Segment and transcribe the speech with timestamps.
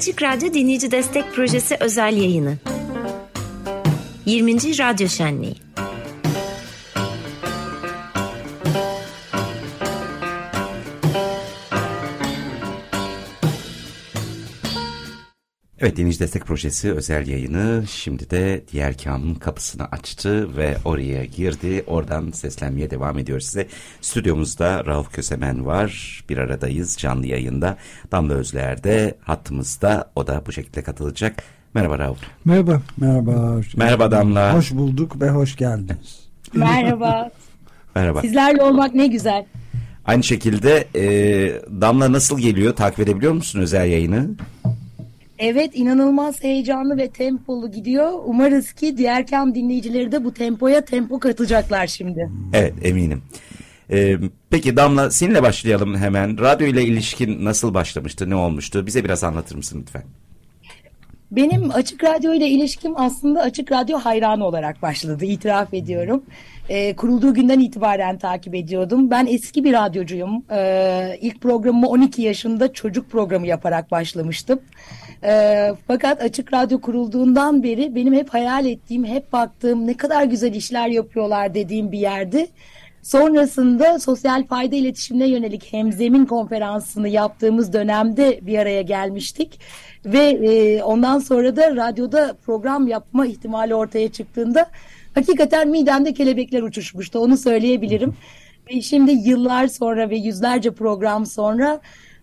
[0.00, 2.56] Açık Radyo Dinleyici Destek Projesi özel yayını.
[4.26, 4.78] 20.
[4.78, 5.54] Radyo Şenliği.
[15.82, 21.84] Evet Dinleyici Destek Projesi özel yayını şimdi de diğer kamın kapısını açtı ve oraya girdi.
[21.86, 23.66] Oradan seslenmeye devam ediyor size.
[24.00, 26.20] Stüdyomuzda Rauf Kösemen var.
[26.28, 27.76] Bir aradayız canlı yayında.
[28.12, 30.10] Damla Özler de hattımızda.
[30.16, 31.42] O da bu şekilde katılacak.
[31.74, 32.18] Merhaba Rauf.
[32.44, 32.82] Merhaba.
[32.96, 33.32] Merhaba.
[33.32, 34.54] Hoş Merhaba Damla.
[34.54, 36.20] Hoş bulduk ve hoş geldiniz.
[36.54, 37.30] Merhaba.
[37.94, 38.20] Merhaba.
[38.20, 39.44] Sizlerle olmak ne güzel.
[40.06, 41.02] Aynı şekilde e,
[41.80, 42.76] Damla nasıl geliyor?
[42.76, 44.30] Takip edebiliyor musun özel yayını?
[45.40, 48.12] Evet inanılmaz heyecanlı ve tempolu gidiyor.
[48.24, 52.30] Umarız ki diğer kam dinleyicileri de bu tempoya tempo katacaklar şimdi.
[52.52, 53.22] Evet eminim.
[53.90, 54.16] Ee,
[54.50, 56.38] peki Damla seninle başlayalım hemen.
[56.38, 58.86] Radyo ile ilişkin nasıl başlamıştı, ne olmuştu?
[58.86, 60.02] Bize biraz anlatır mısın lütfen?
[61.30, 66.22] Benim Açık Radyo ile ilişkim aslında Açık Radyo hayranı olarak başladı itiraf ediyorum.
[66.68, 69.10] Ee, kurulduğu günden itibaren takip ediyordum.
[69.10, 70.44] Ben eski bir radyocuyum.
[70.50, 74.60] Ee, ilk programımı 12 yaşında çocuk programı yaparak başlamıştım.
[75.24, 80.54] Ee, fakat Açık Radyo kurulduğundan beri benim hep hayal ettiğim, hep baktığım ne kadar güzel
[80.54, 82.46] işler yapıyorlar dediğim bir yerdi.
[83.02, 89.60] Sonrasında sosyal fayda iletişimine yönelik hemzemin konferansını yaptığımız dönemde bir araya gelmiştik.
[90.04, 94.66] Ve e, ondan sonra da radyoda program yapma ihtimali ortaya çıktığında
[95.14, 98.14] hakikaten midemde kelebekler uçuşmuştu onu söyleyebilirim.
[98.70, 101.80] Ve şimdi yıllar sonra ve yüzlerce program sonra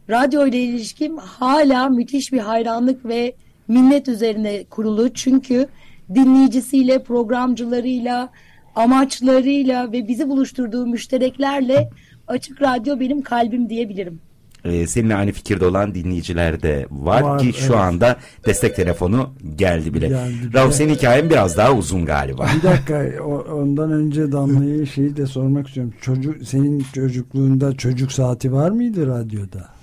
[0.10, 3.34] radyo ile ilişkim hala müthiş bir hayranlık ve
[3.68, 5.14] minnet üzerine kurulu.
[5.14, 5.68] Çünkü
[6.16, 8.30] dinleyicisiyle, programcılarıyla,
[8.76, 11.90] amaçlarıyla ve bizi buluşturduğu müştereklerle
[12.28, 14.20] Açık Radyo benim kalbim diyebilirim.
[14.66, 17.76] Ee, seninle aynı fikirde olan dinleyiciler de var, Var, ki şu evet.
[17.76, 20.08] anda destek telefonu geldi bile.
[20.08, 22.48] Geldi Rauf senin hikayen biraz daha uzun galiba.
[22.58, 23.24] Bir dakika
[23.54, 25.94] ondan önce Damla'ya şeyi de sormak istiyorum.
[26.02, 29.77] Çocuk senin çocukluğunda çocuk saati var mıydı radyoda?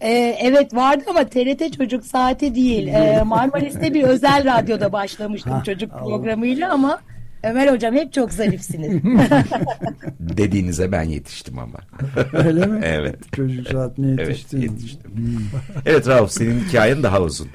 [0.00, 2.86] Ee, evet vardı ama TRT Çocuk Saati değil.
[2.86, 6.04] Ee, Marmaris'te bir özel radyoda başlamıştım Ha, çocuk Allah.
[6.04, 7.00] programıyla ama
[7.42, 9.02] Ömer Hocam hep çok zarifsiniz.
[10.20, 11.78] Dediğinize ben yetiştim ama.
[12.32, 12.80] Öyle mi?
[12.84, 13.16] Evet.
[13.36, 14.60] Çocuk saatine Evet yetiştin.
[14.60, 15.10] yetiştim.
[15.86, 17.48] evet Rauf senin hikayen daha uzun.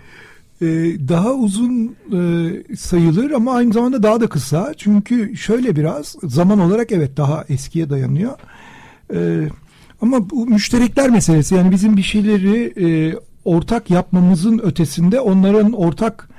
[0.62, 0.66] Ee,
[1.08, 4.74] daha uzun e, sayılır ama aynı zamanda daha da kısa.
[4.78, 8.32] Çünkü şöyle biraz zaman olarak evet daha eskiye dayanıyor.
[9.14, 9.18] Ee,
[10.02, 16.30] ama bu müşterekler meselesi yani bizim bir şeyleri e, ortak yapmamızın ötesinde onların ortak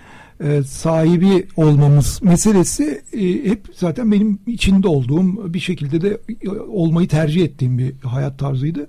[0.41, 7.09] e, sahibi olmamız meselesi e, hep zaten benim içinde olduğum bir şekilde de e, olmayı
[7.09, 8.89] tercih ettiğim bir hayat tarzıydı.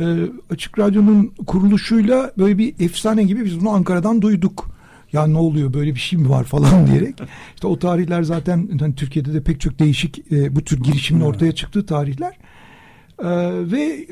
[0.00, 0.16] Ee,
[0.50, 4.76] Açık Radyo'nun kuruluşuyla böyle bir efsane gibi biz bunu Ankara'dan duyduk.
[5.12, 7.14] Ya ne oluyor böyle bir şey mi var falan diyerek.
[7.54, 11.52] İşte o tarihler zaten hani Türkiye'de de pek çok değişik e, bu tür girişimin ortaya
[11.52, 12.36] çıktığı tarihler.
[13.22, 13.26] Ee,
[13.72, 14.06] ve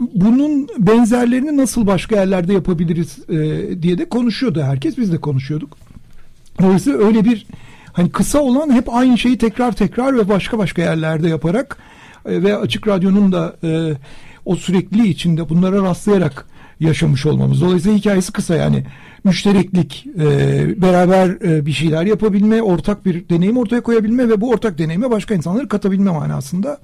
[0.00, 4.98] bunun benzerlerini nasıl başka yerlerde yapabiliriz e, diye de konuşuyordu herkes.
[4.98, 5.76] Biz de konuşuyorduk.
[6.62, 7.46] Dolayısıyla öyle bir
[7.92, 11.78] hani kısa olan hep aynı şeyi tekrar tekrar ve başka başka yerlerde yaparak
[12.26, 13.92] e, ve Açık Radyo'nun da e,
[14.44, 16.46] o sürekliliği içinde bunlara rastlayarak
[16.80, 17.60] yaşamış olmamız.
[17.60, 18.84] Dolayısıyla hikayesi kısa yani
[19.24, 24.78] müştereklik, e, beraber e, bir şeyler yapabilme, ortak bir deneyim ortaya koyabilme ve bu ortak
[24.78, 26.78] deneyime başka insanları katabilme manasında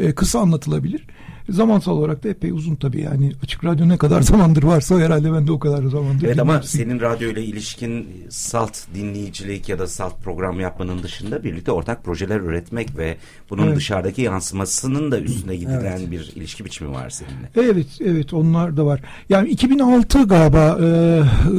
[0.00, 1.06] e, kısa anlatılabilir.
[1.48, 5.46] Zamansal olarak da epey uzun tabii yani açık radyo ne kadar zamandır varsa herhalde ben
[5.46, 6.26] de o kadar zamandır.
[6.26, 11.72] Evet ama senin radyo ile ilişkin salt dinleyicilik ya da salt program yapmanın dışında birlikte
[11.72, 13.16] ortak projeler üretmek ve
[13.50, 13.76] bunun Evet.
[13.76, 17.70] dışarıdaki yansımasının da üstüne gidilen bir ilişki biçimi var seninle.
[17.72, 19.00] Evet, evet onlar da var.
[19.28, 20.86] Yani 2006 galiba e,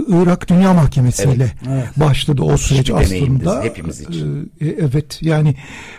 [0.07, 1.99] Irak Dünya Mahkemesi ile Evet, evet.
[1.99, 3.63] başladı o süreç aslında.
[3.63, 4.51] hepimiz için.
[4.61, 5.55] E, evet yani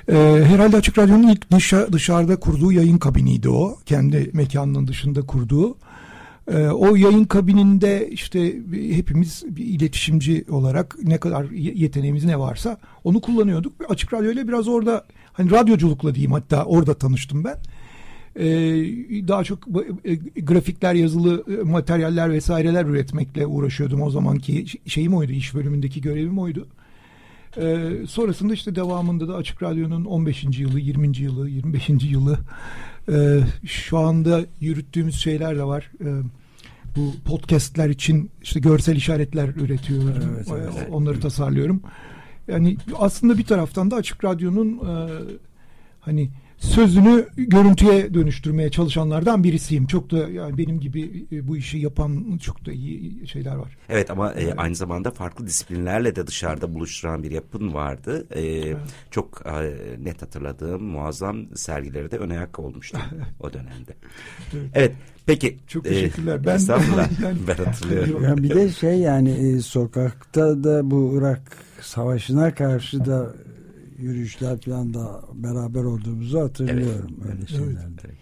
[0.09, 0.15] e,
[0.47, 3.79] herhalde Açık Radyo'nun ilk dışa, dışarıda kurduğu yayın kabiniydi o.
[3.87, 5.77] Kendi mekanının dışında kurduğu.
[6.53, 12.79] E, o yayın kabininde işte hepimiz bir iletişimci olarak ne kadar ye- yeteneğimiz ne varsa
[13.05, 13.73] onu kullanıyorduk.
[13.89, 17.57] Açık Radyo ile biraz orada hani radyoculukla diyeyim hatta orada tanıştım ben.
[18.37, 18.45] Ee,
[19.29, 19.59] daha çok
[20.05, 24.03] e, grafikler, yazılı e, materyaller vesaireler üretmekle uğraşıyordum.
[24.03, 26.69] O zamanki şeyim oydu, iş bölümündeki görevim oydu.
[27.57, 30.45] Ee, sonrasında işte devamında da Açık Radyo'nun 15.
[30.59, 31.17] yılı, 20.
[31.19, 31.89] yılı, 25.
[32.03, 32.39] yılı
[33.13, 35.91] e, şu anda yürüttüğümüz şeyler de var.
[36.01, 36.09] E,
[36.97, 40.35] bu podcastler için işte görsel işaretler üretiyorum.
[40.37, 40.89] Evet, E, evet.
[40.91, 41.83] Onları tasarlıyorum.
[42.49, 45.09] Yani aslında bir taraftan da Açık Radyo'nun e,
[46.01, 46.31] hani
[46.63, 49.87] sözünü görüntüye dönüştürmeye çalışanlardan birisiyim.
[49.87, 53.77] Çok da yani benim gibi e, bu işi yapan çok da iyi şeyler var.
[53.89, 58.27] Evet ama e, aynı zamanda farklı disiplinlerle de dışarıda buluşturan bir yapın vardı.
[58.31, 58.77] E, evet.
[59.11, 59.75] Çok e,
[60.05, 62.99] net hatırladığım muazzam sergileri de ön ayak olmuştu
[63.41, 63.95] o dönemde.
[64.53, 64.71] Evet.
[64.75, 64.93] evet.
[65.27, 65.59] Peki.
[65.69, 66.37] Çok teşekkürler.
[66.37, 68.23] E, ben yani, ben hatırlıyorum.
[68.33, 71.41] Yani bir de şey yani e, sokakta da bu Irak
[71.81, 73.35] savaşına karşı da
[74.03, 77.35] yürüyüşler falan da beraber olduğumuzu hatırlıyorum evet.
[77.35, 78.03] öyle şeylerde.
[78.05, 78.17] Evet.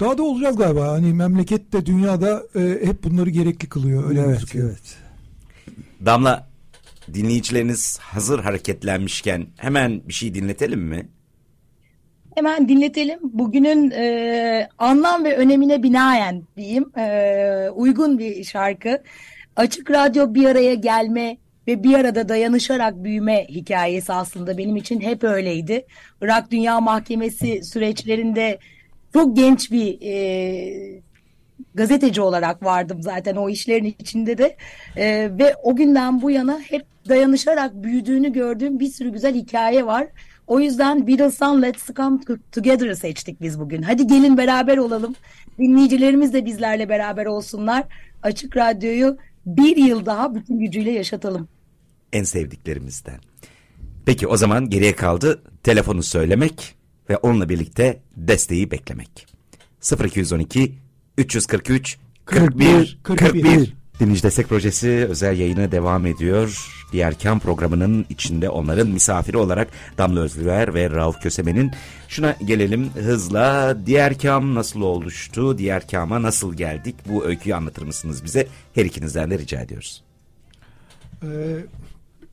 [0.00, 0.88] Daha da olacağız galiba.
[0.88, 4.08] Hani memleket de dünyada e, hep bunları gerekli kılıyor.
[4.08, 4.68] Öyle evet, gözüküyor.
[4.68, 4.96] evet.
[6.06, 6.48] Damla
[7.14, 11.08] dinleyicileriniz hazır hareketlenmişken hemen bir şey dinletelim mi?
[12.34, 13.18] Hemen dinletelim.
[13.22, 19.02] Bugünün e, anlam ve önemine binaen diyeyim e, uygun bir şarkı.
[19.56, 21.36] Açık Radyo bir araya gelme
[21.70, 25.86] ve bir arada dayanışarak büyüme hikayesi aslında benim için hep öyleydi.
[26.22, 28.58] Irak Dünya Mahkemesi süreçlerinde
[29.12, 31.02] çok genç bir e,
[31.74, 34.56] gazeteci olarak vardım zaten o işlerin içinde de
[34.96, 40.06] e, ve o günden bu yana hep dayanışarak büyüdüğünü gördüğüm bir sürü güzel hikaye var.
[40.46, 42.18] O yüzden Beatles'tan Let's Come
[42.52, 43.82] Together'ı seçtik biz bugün.
[43.82, 45.14] Hadi gelin beraber olalım.
[45.58, 47.84] Dinleyicilerimiz de bizlerle beraber olsunlar.
[48.22, 51.48] Açık Radyo'yu bir yıl daha bütün gücüyle yaşatalım.
[52.12, 53.20] En sevdiklerimizden.
[54.06, 56.74] Peki o zaman geriye kaldı telefonu söylemek
[57.10, 59.26] ve onunla birlikte desteği beklemek.
[60.04, 60.74] 0212
[61.18, 63.74] 343 41 41, 41.
[64.00, 66.70] Dinleyici Destek Projesi özel yayını devam ediyor.
[66.92, 69.68] Diğer Kam programının içinde onların misafiri olarak
[69.98, 71.72] Damla Özlüver ve Rauf Kösemen'in
[72.08, 73.76] şuna gelelim hızla.
[73.86, 75.58] Diğer Kam nasıl oluştu?
[75.58, 76.96] Diğer Kam'a nasıl geldik?
[77.06, 78.46] Bu öyküyü anlatır mısınız bize?
[78.74, 80.02] Her ikinizden de rica ediyoruz.
[81.22, 81.26] Ee,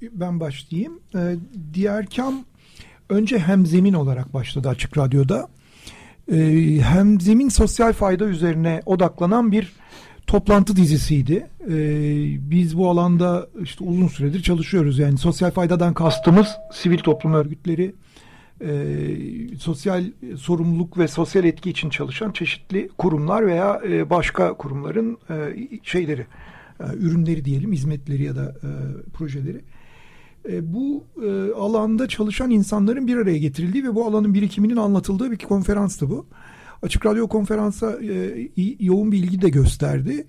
[0.02, 1.00] ben başlayayım.
[1.16, 1.36] Ee,
[1.74, 2.46] diğer Kam
[3.10, 5.48] önce hemzemin olarak başladı Açık Radyo'da.
[6.32, 6.36] Ee,
[6.82, 9.74] hemzemin sosyal fayda üzerine odaklanan bir
[10.28, 11.48] toplantı dizisiydi.
[11.70, 15.00] Ee, biz bu alanda işte uzun süredir çalışıyoruz.
[15.00, 17.96] Yani sosyal faydadan kastımız sivil toplum örgütleri,
[18.62, 20.04] e, sosyal
[20.38, 26.26] sorumluluk ve sosyal etki için çalışan çeşitli kurumlar veya e, başka kurumların e, şeyleri,
[26.80, 28.70] e, ürünleri diyelim, hizmetleri ya da e,
[29.14, 29.62] projeleri.
[30.50, 35.38] E, bu e, alanda çalışan insanların bir araya getirildiği ve bu alanın birikiminin anlatıldığı bir
[35.38, 36.26] konferanstı bu.
[36.82, 38.50] Açık Radyo konferansa e,
[38.80, 40.28] yoğun bir ilgi de gösterdi.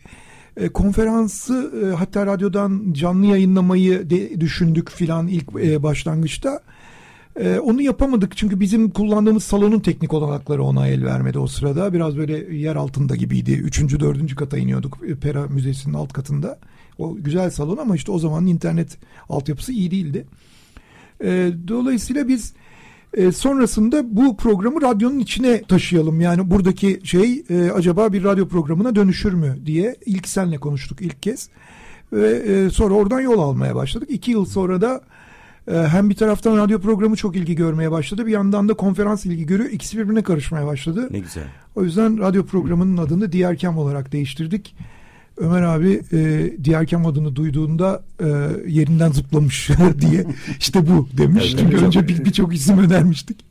[0.75, 6.61] Konferansı hatta radyodan canlı yayınlamayı de, düşündük filan ilk e, başlangıçta.
[7.38, 11.93] E, onu yapamadık çünkü bizim kullandığımız salonun teknik olanakları ona el vermedi o sırada.
[11.93, 13.52] Biraz böyle yer altında gibiydi.
[13.52, 16.58] Üçüncü, dördüncü kata iniyorduk e, Pera Müzesi'nin alt katında.
[16.99, 18.99] O güzel salon ama işte o zaman internet
[19.29, 20.26] altyapısı iyi değildi.
[21.25, 22.52] E, dolayısıyla biz
[23.14, 26.20] e, sonrasında bu programı radyonun içine taşıyalım.
[26.20, 31.23] Yani buradaki şey e, acaba bir radyo programına dönüşür mü diye ilk senle konuştuk ilk
[31.23, 31.49] kez.
[32.12, 34.08] Ve e, sonra oradan yol almaya başladık.
[34.11, 35.00] İki yıl sonra da
[35.70, 38.26] hem bir taraftan radyo programı çok ilgi görmeye başladı.
[38.26, 39.70] Bir yandan da konferans ilgi görüyor.
[39.70, 41.09] İkisi birbirine karışmaya başladı.
[41.11, 41.44] Ne güzel.
[41.76, 44.75] O yüzden radyo programının adını Diğer Kem olarak değiştirdik.
[45.37, 48.27] Ömer abi e, diğer kem adını duyduğunda e,
[48.67, 49.70] yerinden zıplamış
[50.01, 50.27] diye
[50.58, 51.44] işte bu demiş.
[51.48, 53.44] Evet, Çünkü önce birçok bir isim önermiştik.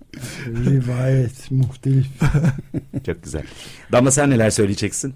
[0.48, 2.08] Rivayet muhtelif.
[3.06, 3.44] çok güzel.
[3.92, 5.14] Damla sen neler söyleyeceksin?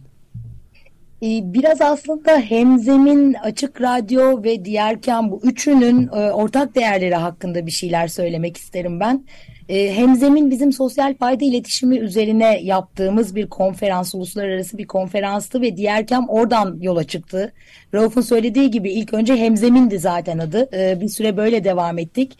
[1.23, 7.71] Ee, biraz aslında Hemzem'in Açık Radyo ve Diğerken bu üçünün e, ortak değerleri hakkında bir
[7.71, 9.25] şeyler söylemek isterim ben.
[9.69, 16.29] E, Hemzem'in bizim sosyal fayda iletişimi üzerine yaptığımız bir konferans, uluslararası bir konferanstı ve Diğerkem
[16.29, 17.53] oradan yola çıktı.
[17.93, 20.69] Rauf'un söylediği gibi ilk önce Hemzem'indi zaten adı.
[20.73, 22.37] E, bir süre böyle devam ettik.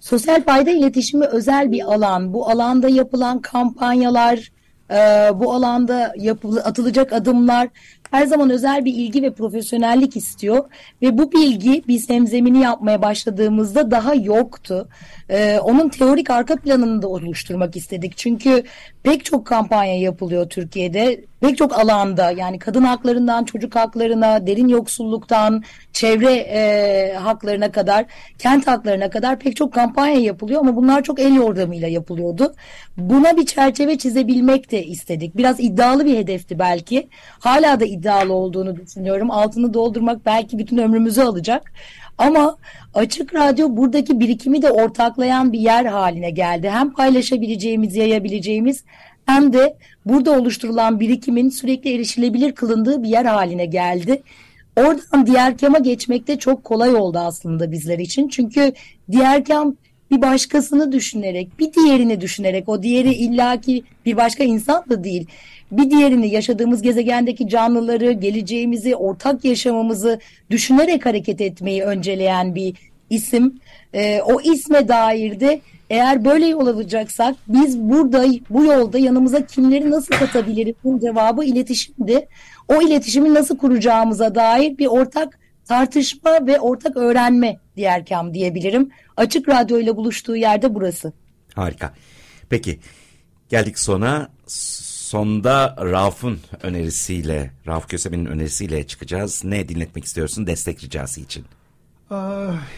[0.00, 2.34] Sosyal fayda iletişimi özel bir alan.
[2.34, 4.50] Bu alanda yapılan kampanyalar,
[4.90, 4.94] e,
[5.34, 7.68] bu alanda yapılı, atılacak adımlar
[8.16, 10.64] her zaman özel bir ilgi ve profesyonellik istiyor
[11.02, 14.88] ve bu bilgi biz hemzemini yapmaya başladığımızda daha yoktu.
[15.30, 18.16] Ee, onun teorik arka planını da oluşturmak istedik.
[18.16, 18.62] Çünkü
[19.02, 21.24] pek çok kampanya yapılıyor Türkiye'de.
[21.40, 28.04] Pek çok alanda yani kadın haklarından çocuk haklarına, derin yoksulluktan, çevre e, haklarına kadar,
[28.38, 32.54] kent haklarına kadar pek çok kampanya yapılıyor ama bunlar çok el yordamıyla yapılıyordu.
[32.96, 35.36] Buna bir çerçeve çizebilmek de istedik.
[35.36, 37.08] Biraz iddialı bir hedefti belki.
[37.38, 39.30] Hala da iddialı olduğunu düşünüyorum.
[39.30, 41.72] Altını doldurmak belki bütün ömrümüzü alacak.
[42.18, 42.56] Ama
[42.94, 46.70] Açık Radyo buradaki birikimi de ortaklayan bir yer haline geldi.
[46.70, 48.84] Hem paylaşabileceğimiz, yayabileceğimiz
[49.26, 54.22] hem de burada oluşturulan birikimin sürekli erişilebilir kılındığı bir yer haline geldi.
[54.76, 58.28] Oradan diğer kama geçmek de çok kolay oldu aslında bizler için.
[58.28, 58.72] Çünkü
[59.10, 59.76] diğer kam
[60.10, 65.26] bir başkasını düşünerek, bir diğerini düşünerek, o diğeri illaki bir başka insan da değil.
[65.72, 70.20] Bir diğerini yaşadığımız gezegendeki canlıları, geleceğimizi, ortak yaşamımızı
[70.50, 72.74] düşünerek hareket etmeyi önceleyen bir
[73.10, 73.60] isim.
[73.94, 75.60] E, o isme dair de
[75.90, 80.74] eğer böyle yol alacaksak biz burada bu yolda yanımıza kimleri nasıl katabiliriz?
[80.84, 82.28] Bunun cevabı iletişimdi.
[82.68, 88.90] O iletişimi nasıl kuracağımıza dair bir ortak tartışma ve ortak öğrenme diğer kam diyebilirim.
[89.16, 91.12] Açık Radyo ile buluştuğu yerde burası.
[91.54, 91.94] Harika.
[92.48, 92.78] Peki
[93.48, 94.28] geldik sona.
[95.06, 99.44] Sonda Rauf'un önerisiyle, Rauf Kösemen'in önerisiyle çıkacağız.
[99.44, 101.44] Ne dinletmek istiyorsun destek ricası için?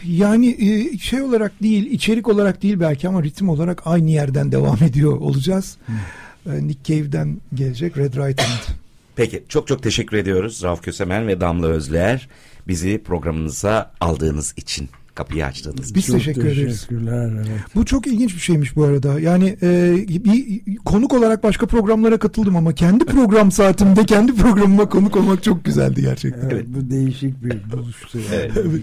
[0.03, 4.77] Yani e, şey olarak değil, içerik olarak değil belki ama ritim olarak aynı yerden devam
[4.83, 5.77] ediyor olacağız.
[5.85, 6.67] Hmm.
[6.67, 8.77] Nick Cave'den gelecek Red Right Hand.
[9.19, 12.29] Peki çok çok teşekkür ediyoruz Rauf Kösemen ve Damla Özler
[12.67, 16.87] bizi programınıza aldığınız için kapıyı açtığınız Biz teşekkür ederiz.
[16.91, 17.47] Evet.
[17.75, 19.19] Bu çok ilginç bir şeymiş bu arada.
[19.19, 25.15] Yani e, bir konuk olarak başka programlara katıldım ama kendi program saatimde kendi programıma konuk
[25.15, 26.41] olmak çok güzeldi gerçekten.
[26.41, 26.65] Evet, evet.
[26.67, 28.19] Bu değişik bir buluştu.
[28.33, 28.51] Yani.
[28.55, 28.81] evet.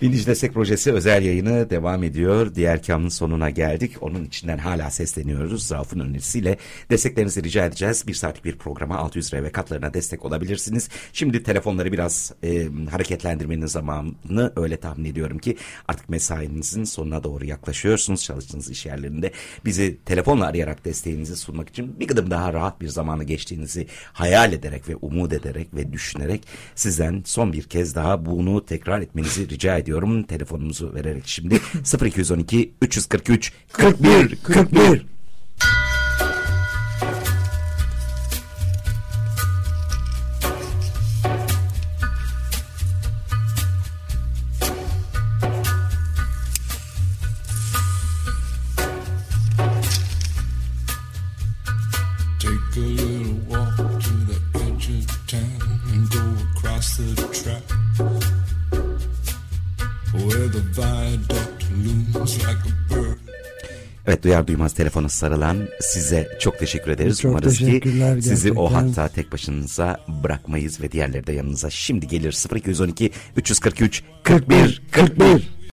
[0.00, 2.54] Dinleyici Destek Projesi özel yayını devam ediyor.
[2.54, 3.96] Diğer kamın sonuna geldik.
[4.00, 5.70] Onun içinden hala sesleniyoruz.
[5.72, 6.56] Rauf'un önerisiyle
[6.90, 8.04] desteklerinizi rica edeceğiz.
[8.06, 10.88] Bir saatlik bir programa 600 lira ve katlarına destek olabilirsiniz.
[11.12, 15.56] Şimdi telefonları biraz e, hareketlendirmenin zamanını öyle tahmin ediyorum ki
[15.88, 19.32] artık mesainizin sonuna doğru yaklaşıyorsunuz çalıştığınız iş yerlerinde.
[19.64, 24.88] Bizi telefonla arayarak desteğinizi sunmak için bir gıdım daha rahat bir zamanı geçtiğinizi hayal ederek
[24.88, 29.85] ve umut ederek ve düşünerek sizden son bir kez daha bunu tekrar etmenizi rica ediyorum
[29.86, 30.22] ediyorum.
[30.22, 31.60] Telefonumuzu vererek şimdi
[32.02, 35.06] 0212 343 41 41
[64.06, 67.20] Evet duyar duymaz telefona sarılan size çok teşekkür ederiz.
[67.20, 68.56] Çok Umarız ki teşekkürler sizi gerçekten.
[68.56, 75.55] o hatta tek başınıza bırakmayız ve diğerleri de yanınıza şimdi gelir 0212 343 41 41.